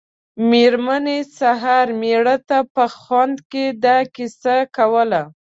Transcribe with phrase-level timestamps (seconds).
[0.49, 3.35] مېرمنې سهار مېړه ته په خوند
[3.85, 5.21] دا کیسه کوله.